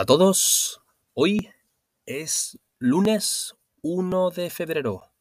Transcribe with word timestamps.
Hola 0.00 0.04
a 0.04 0.16
todos, 0.16 0.80
hoy 1.12 1.50
es 2.06 2.58
lunes 2.78 3.54
1 3.82 4.30
de 4.30 4.48
febrero 4.48 5.12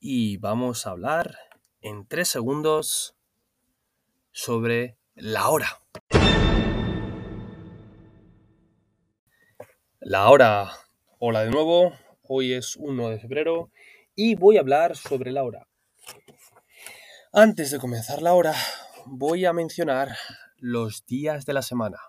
y 0.00 0.36
vamos 0.38 0.84
a 0.84 0.90
hablar 0.90 1.38
en 1.80 2.04
3 2.04 2.26
segundos 2.26 3.14
sobre 4.32 4.98
la 5.14 5.48
hora. 5.48 5.80
La 10.00 10.28
hora, 10.28 10.72
hola 11.20 11.44
de 11.44 11.52
nuevo, 11.52 11.92
hoy 12.24 12.54
es 12.54 12.74
1 12.74 13.10
de 13.10 13.20
febrero 13.20 13.70
y 14.16 14.34
voy 14.34 14.56
a 14.56 14.60
hablar 14.62 14.96
sobre 14.96 15.30
la 15.30 15.44
hora. 15.44 15.68
Antes 17.32 17.70
de 17.70 17.78
comenzar 17.78 18.22
la 18.22 18.34
hora, 18.34 18.56
voy 19.06 19.44
a 19.44 19.52
mencionar 19.52 20.16
los 20.56 21.06
días 21.06 21.46
de 21.46 21.52
la 21.52 21.62
semana. 21.62 22.00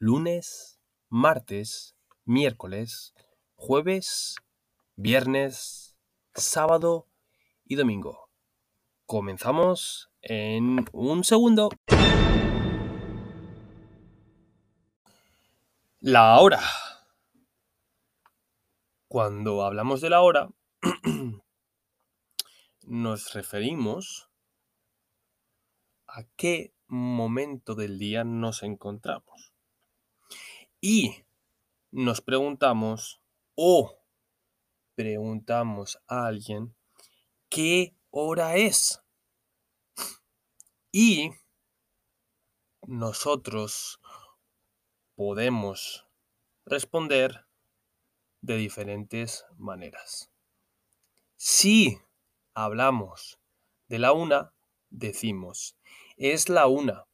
Lunes, 0.00 0.75
martes, 1.16 1.96
miércoles, 2.26 3.14
jueves, 3.54 4.36
viernes, 4.96 5.96
sábado 6.34 7.08
y 7.64 7.76
domingo. 7.76 8.28
Comenzamos 9.06 10.10
en 10.20 10.84
un 10.92 11.24
segundo. 11.24 11.70
La 16.00 16.38
hora. 16.38 16.60
Cuando 19.08 19.64
hablamos 19.64 20.02
de 20.02 20.10
la 20.10 20.20
hora, 20.20 20.50
nos 22.82 23.32
referimos 23.32 24.28
a 26.06 26.24
qué 26.36 26.74
momento 26.88 27.74
del 27.74 27.98
día 27.98 28.22
nos 28.22 28.62
encontramos. 28.62 29.55
Y 30.80 31.24
nos 31.90 32.20
preguntamos 32.20 33.20
o 33.54 33.98
preguntamos 34.94 35.98
a 36.06 36.26
alguien 36.26 36.74
qué 37.48 37.96
hora 38.10 38.56
es. 38.56 39.02
Y 40.92 41.30
nosotros 42.86 44.00
podemos 45.14 46.06
responder 46.64 47.46
de 48.40 48.56
diferentes 48.56 49.44
maneras. 49.56 50.30
Si 51.36 51.98
hablamos 52.54 53.38
de 53.88 53.98
la 53.98 54.12
una, 54.12 54.54
decimos, 54.90 55.76
es 56.16 56.48
la 56.48 56.66
una. 56.66 57.06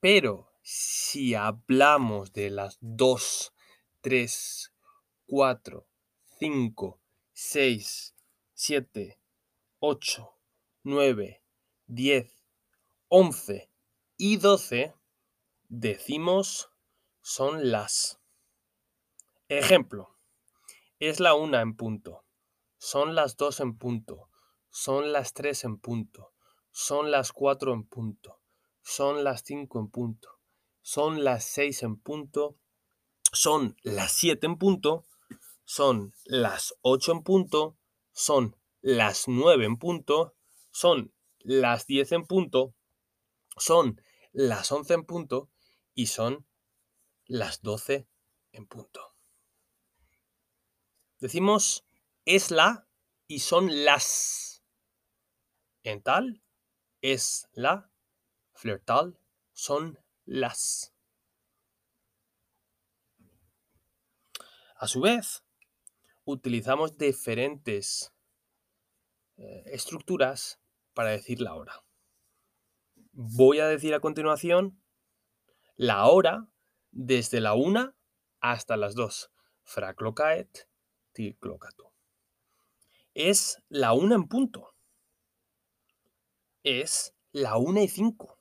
Pero 0.00 0.47
si 0.70 1.34
hablamos 1.34 2.34
de 2.34 2.50
las 2.50 2.76
dos, 2.82 3.54
tres, 4.02 4.74
cuatro, 5.24 5.88
cinco, 6.38 7.00
seis, 7.32 8.14
siete, 8.52 9.18
ocho, 9.78 10.36
nueve, 10.82 11.42
diez, 11.86 12.44
once 13.08 13.70
y 14.18 14.36
doce, 14.36 14.94
decimos 15.70 16.70
son 17.22 17.70
las. 17.70 18.20
Ejemplo, 19.48 20.18
es 20.98 21.18
la 21.18 21.32
una 21.32 21.62
en 21.62 21.76
punto, 21.76 22.26
son 22.76 23.14
las 23.14 23.38
dos 23.38 23.60
en 23.60 23.78
punto, 23.78 24.28
son 24.68 25.12
las 25.12 25.32
tres 25.32 25.64
en 25.64 25.78
punto, 25.78 26.34
son 26.70 27.10
las 27.10 27.32
cuatro 27.32 27.72
en 27.72 27.84
punto, 27.84 28.42
son 28.82 29.24
las 29.24 29.42
cinco 29.44 29.80
en 29.80 29.88
punto, 29.88 30.37
son 30.88 31.22
las 31.22 31.44
seis 31.44 31.82
en 31.82 32.00
punto, 32.00 32.56
son 33.30 33.76
las 33.82 34.10
siete 34.10 34.46
en 34.46 34.56
punto, 34.56 35.04
son 35.66 36.14
las 36.24 36.74
ocho 36.80 37.12
en 37.12 37.22
punto, 37.22 37.76
son 38.10 38.56
las 38.80 39.28
nueve 39.28 39.66
en 39.66 39.76
punto, 39.76 40.34
son 40.70 41.12
las 41.40 41.86
diez 41.86 42.12
en 42.12 42.24
punto, 42.24 42.74
son 43.58 44.00
las 44.32 44.72
once 44.72 44.94
en 44.94 45.04
punto 45.04 45.50
y 45.92 46.06
son 46.06 46.46
las 47.26 47.60
doce 47.60 48.08
en 48.52 48.66
punto. 48.66 49.14
Decimos 51.18 51.84
es 52.24 52.50
la 52.50 52.88
y 53.26 53.40
son 53.40 53.84
las. 53.84 54.64
En 55.82 56.02
tal 56.02 56.42
es 57.02 57.46
la, 57.52 57.92
flirtal 58.54 59.20
son 59.52 59.98
las. 60.28 60.94
A 64.76 64.86
su 64.86 65.00
vez, 65.00 65.42
utilizamos 66.24 66.98
diferentes 66.98 68.12
eh, 69.36 69.62
estructuras 69.66 70.60
para 70.92 71.10
decir 71.10 71.40
la 71.40 71.54
hora. 71.54 71.82
Voy 73.12 73.60
a 73.60 73.66
decir 73.66 73.94
a 73.94 74.00
continuación 74.00 74.82
la 75.76 76.06
hora 76.06 76.52
desde 76.90 77.40
la 77.40 77.54
una 77.54 77.96
hasta 78.40 78.76
las 78.76 78.94
dos. 78.94 79.30
Fra 79.62 79.94
clocaet, 79.94 80.68
til 81.12 81.36
clocato. 81.38 81.92
Es 83.14 83.62
la 83.68 83.92
una 83.92 84.14
en 84.14 84.28
punto. 84.28 84.74
Es 86.62 87.14
la 87.32 87.58
una 87.58 87.82
y 87.82 87.88
cinco. 87.88 88.37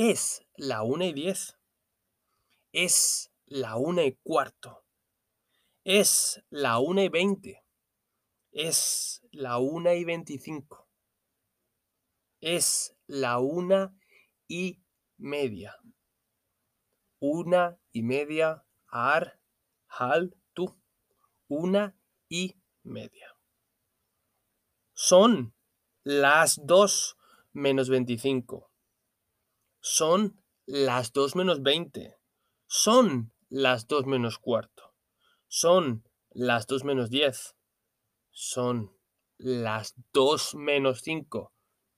Es 0.00 0.46
la 0.54 0.84
una 0.84 1.06
y 1.06 1.12
diez. 1.12 1.58
Es 2.70 3.32
la 3.46 3.74
una 3.74 4.04
y 4.04 4.14
cuarto. 4.22 4.84
Es 5.82 6.40
la 6.50 6.78
una 6.78 7.02
y 7.02 7.08
veinte. 7.08 7.64
Es 8.52 9.26
la 9.32 9.58
una 9.58 9.94
y 9.94 10.04
veinticinco. 10.04 10.88
Es 12.40 12.94
la 13.08 13.40
una 13.40 13.98
y 14.46 14.84
media. 15.16 15.76
Una 17.18 17.80
y 17.90 18.04
media. 18.04 18.64
Ar, 18.86 19.40
hal, 19.88 20.32
tú. 20.52 20.80
Una 21.48 21.98
y 22.28 22.54
media. 22.84 23.36
Son 24.92 25.56
las 26.04 26.64
dos 26.64 27.16
menos 27.52 27.88
veinticinco. 27.88 28.70
Son 29.80 30.40
las 30.66 31.12
dos 31.12 31.36
menos 31.36 31.62
veinte. 31.62 32.16
Son 32.66 33.32
las 33.48 33.86
dos 33.86 34.06
menos 34.06 34.38
cuarto. 34.38 34.94
Son 35.46 36.04
las 36.30 36.66
dos 36.66 36.84
menos 36.84 37.10
diez. 37.10 37.56
Son 38.30 38.92
las 39.38 39.94
dos 40.12 40.54
menos 40.54 41.02
cinco. 41.02 41.52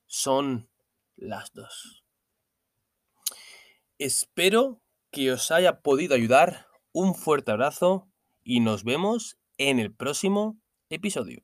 Son 0.07 0.71
las 1.17 1.53
dos. 1.53 2.05
Espero 3.99 4.81
que 5.11 5.33
os 5.33 5.51
haya 5.51 5.81
podido 5.81 6.15
ayudar. 6.15 6.67
Un 6.93 7.15
fuerte 7.15 7.53
abrazo 7.53 8.09
y 8.43 8.61
nos 8.61 8.85
vemos 8.85 9.39
en 9.59 9.79
el 9.79 9.95
próximo 9.95 10.59
episodio. 10.89 11.43